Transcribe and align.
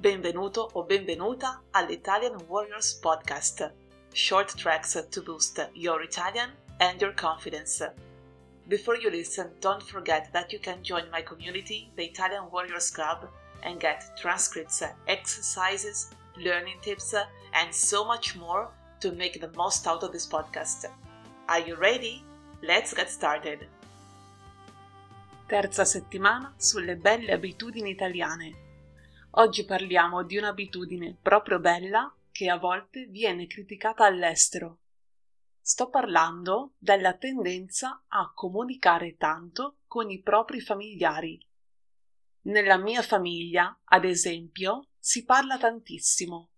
Benvenuto 0.00 0.70
o 0.74 0.84
benvenuta 0.84 1.60
all'Italian 1.72 2.36
Warriors 2.46 3.00
Podcast, 3.02 3.68
short 4.12 4.56
tracks 4.56 4.96
to 5.10 5.22
boost 5.22 5.58
your 5.74 6.04
Italian 6.04 6.52
and 6.78 7.00
your 7.00 7.12
confidence. 7.14 7.82
Before 8.68 8.94
you 8.96 9.10
listen, 9.10 9.50
don't 9.58 9.82
forget 9.82 10.32
that 10.32 10.52
you 10.52 10.60
can 10.60 10.84
join 10.84 11.10
my 11.10 11.22
community, 11.22 11.90
the 11.96 12.04
Italian 12.04 12.48
Warriors 12.52 12.92
Club, 12.92 13.28
and 13.64 13.80
get 13.80 14.16
transcripts, 14.16 14.84
exercises, 15.08 16.12
learning 16.36 16.78
tips, 16.80 17.12
and 17.52 17.74
so 17.74 18.04
much 18.04 18.36
more 18.36 18.68
to 19.00 19.10
make 19.10 19.40
the 19.40 19.50
most 19.56 19.84
out 19.88 20.04
of 20.04 20.12
this 20.12 20.28
podcast. 20.28 20.86
Are 21.48 21.58
you 21.58 21.74
ready? 21.74 22.22
Let's 22.62 22.94
get 22.94 23.10
started! 23.10 23.66
Terza 25.48 25.84
settimana 25.84 26.54
sulle 26.56 26.94
belle 26.94 27.32
abitudini 27.32 27.90
italiane. 27.90 28.67
Oggi 29.38 29.64
parliamo 29.64 30.24
di 30.24 30.36
un'abitudine 30.36 31.16
proprio 31.22 31.60
bella 31.60 32.12
che 32.32 32.50
a 32.50 32.58
volte 32.58 33.06
viene 33.06 33.46
criticata 33.46 34.04
all'estero. 34.04 34.80
Sto 35.60 35.90
parlando 35.90 36.74
della 36.76 37.16
tendenza 37.16 38.02
a 38.08 38.32
comunicare 38.34 39.16
tanto 39.16 39.78
con 39.86 40.10
i 40.10 40.20
propri 40.22 40.60
familiari. 40.60 41.40
Nella 42.46 42.78
mia 42.78 43.00
famiglia, 43.00 43.80
ad 43.84 44.04
esempio, 44.04 44.88
si 44.98 45.24
parla 45.24 45.56
tantissimo. 45.56 46.50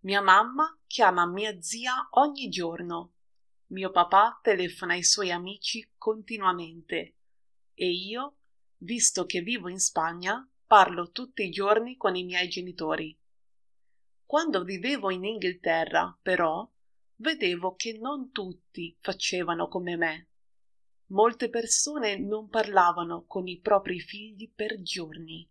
Mia 0.00 0.20
mamma 0.20 0.78
chiama 0.86 1.26
mia 1.26 1.62
zia 1.62 2.08
ogni 2.10 2.50
giorno. 2.50 3.14
Mio 3.68 3.90
papà 3.90 4.38
telefona 4.42 4.92
ai 4.92 5.02
suoi 5.02 5.30
amici 5.30 5.92
continuamente 5.96 7.16
e 7.72 7.90
io, 7.90 8.36
visto 8.80 9.24
che 9.24 9.40
vivo 9.40 9.70
in 9.70 9.80
Spagna, 9.80 10.46
parlo 10.72 11.10
tutti 11.10 11.42
i 11.42 11.50
giorni 11.50 11.98
con 11.98 12.16
i 12.16 12.24
miei 12.24 12.48
genitori. 12.48 13.14
Quando 14.24 14.64
vivevo 14.64 15.10
in 15.10 15.22
Inghilterra, 15.22 16.18
però, 16.22 16.66
vedevo 17.16 17.74
che 17.74 17.98
non 17.98 18.30
tutti 18.32 18.96
facevano 18.98 19.68
come 19.68 19.98
me. 19.98 20.30
Molte 21.08 21.50
persone 21.50 22.16
non 22.16 22.48
parlavano 22.48 23.26
con 23.26 23.48
i 23.48 23.60
propri 23.60 24.00
figli 24.00 24.50
per 24.50 24.80
giorni 24.80 25.46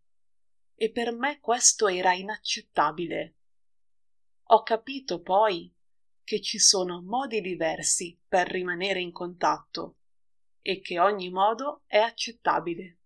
e 0.73 0.89
per 0.89 1.13
me 1.13 1.39
questo 1.39 1.87
era 1.87 2.13
inaccettabile. 2.13 3.35
Ho 4.45 4.63
capito 4.63 5.21
poi 5.21 5.71
che 6.23 6.41
ci 6.41 6.57
sono 6.57 6.99
modi 7.03 7.41
diversi 7.41 8.19
per 8.27 8.47
rimanere 8.47 8.99
in 8.99 9.11
contatto 9.11 9.97
e 10.63 10.81
che 10.81 10.99
ogni 10.99 11.29
modo 11.29 11.83
è 11.85 11.99
accettabile. 11.99 13.00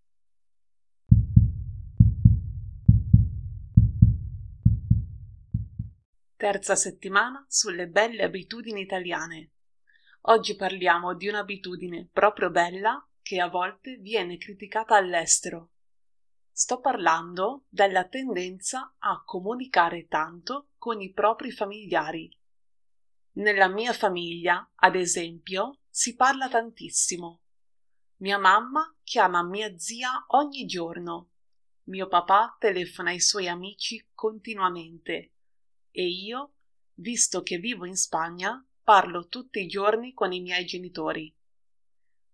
Terza 6.38 6.76
settimana 6.76 7.46
sulle 7.48 7.88
belle 7.88 8.24
abitudini 8.24 8.82
italiane. 8.82 9.52
Oggi 10.24 10.58
parliamo 10.58 11.16
di 11.16 11.30
un'abitudine 11.30 12.10
proprio 12.12 12.50
bella 12.50 13.08
che 13.22 13.40
a 13.40 13.48
volte 13.48 13.96
viene 13.96 14.38
criticata 14.38 14.98
all'estero. 14.98 15.70
Sto 16.52 16.82
parlando 16.82 17.64
della 17.70 18.06
tendenza 18.10 18.96
a 19.00 19.24
comunicare 19.24 20.08
tanto 20.08 20.72
con 20.78 21.00
i 21.00 21.14
propri 21.14 21.52
familiari. 21.52 22.38
Nella 23.36 23.70
mia 23.70 23.94
famiglia, 23.94 24.74
ad 24.76 24.96
esempio, 24.96 25.84
si 25.90 26.16
parla 26.16 26.50
tantissimo. 26.50 27.44
Mia 28.18 28.38
mamma 28.38 28.94
chiama 29.04 29.42
mia 29.42 29.78
zia 29.78 30.26
ogni 30.28 30.66
giorno. 30.66 31.30
Mio 31.84 32.10
papà 32.10 32.58
telefona 32.60 33.12
ai 33.12 33.22
suoi 33.22 33.48
amici 33.48 34.10
continuamente. 34.14 35.35
E 35.98 36.06
io, 36.08 36.56
visto 36.96 37.42
che 37.42 37.58
vivo 37.58 37.86
in 37.86 37.96
Spagna, 37.96 38.62
parlo 38.84 39.30
tutti 39.30 39.62
i 39.62 39.66
giorni 39.66 40.14
con 40.14 40.34
i 40.34 40.42
miei 40.42 40.66
genitori. 40.66 41.34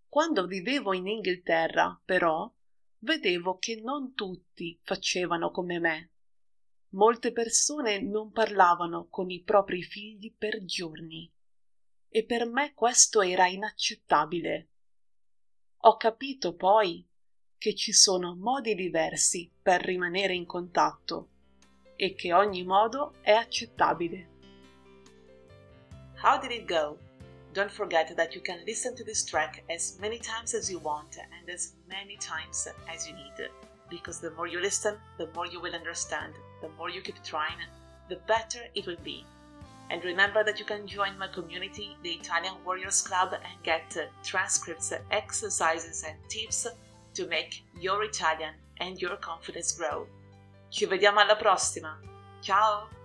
Quando 0.08 0.48
vivevo 0.48 0.94
in 0.94 1.06
Inghilterra, 1.06 2.02
però, 2.04 2.52
vedevo 3.02 3.60
che 3.60 3.80
non 3.80 4.16
tutti 4.16 4.80
facevano 4.82 5.52
come 5.52 5.78
me. 5.78 6.12
Molte 6.94 7.32
persone 7.32 8.02
non 8.02 8.32
parlavano 8.32 9.08
con 9.10 9.30
i 9.30 9.44
propri 9.44 9.84
figli 9.84 10.34
per 10.36 10.66
giorni. 10.66 11.32
E 12.10 12.26
per 12.26 12.48
me 12.48 12.74
questo 12.74 13.22
era 13.22 13.46
inaccettabile. 13.46 14.70
Ho 15.82 15.98
capito 15.98 16.56
poi 16.56 17.08
che 17.60 17.76
ci 17.76 17.94
sono 17.94 18.36
modi 18.36 18.74
diversi 18.74 19.54
per 19.62 19.84
rimanere 19.84 20.34
in 20.34 20.48
contatto 20.48 21.31
e 22.02 22.16
che 22.16 22.34
ogni 22.34 22.64
modo 22.64 23.14
è 23.22 23.32
accettabile. 23.32 24.28
How 26.24 26.40
did 26.40 26.52
it 26.52 26.66
go? 26.66 26.98
Don't 27.54 27.70
forget 27.70 28.16
that 28.16 28.34
you 28.34 28.42
can 28.42 28.64
listen 28.66 28.96
to 28.96 29.04
this 29.04 29.24
track 29.24 29.64
as 29.70 30.00
many 30.00 30.18
times 30.18 30.56
as 30.56 30.68
you 30.68 30.80
want 30.80 31.18
and 31.18 31.48
as 31.48 31.76
many 31.88 32.18
times 32.18 32.68
as 32.92 33.08
you 33.08 33.14
need. 33.14 33.52
Because 33.88 34.20
the 34.20 34.32
more 34.32 34.48
you 34.48 34.60
listen, 34.60 34.98
the 35.20 35.30
more 35.36 35.46
you 35.46 35.62
will 35.62 35.76
understand. 35.76 36.34
The 36.62 36.70
more 36.70 36.90
you 36.90 37.02
keep 37.02 37.22
trying, 37.24 37.60
the 38.10 38.20
better 38.26 38.62
it 38.74 38.88
will 38.88 39.04
be. 39.04 39.24
And 39.92 40.04
remember 40.04 40.44
that 40.44 40.58
you 40.58 40.66
can 40.66 40.88
join 40.88 41.20
my 41.20 41.28
community, 41.28 41.96
the 42.02 42.14
Italian 42.14 42.56
Warriors 42.66 43.04
Club, 43.04 43.34
and 43.34 43.62
get 43.62 43.96
transcripts, 44.24 44.92
exercises, 45.12 46.04
and 46.04 46.18
tips 46.30 46.66
to 47.14 47.28
make 47.28 47.62
your 47.80 48.04
Italian 48.04 48.56
and 48.78 49.00
your 49.00 49.18
confidence 49.18 49.74
grow. 49.74 50.08
Ci 50.72 50.86
vediamo 50.86 51.20
alla 51.20 51.36
prossima! 51.36 52.00
Ciao! 52.40 53.01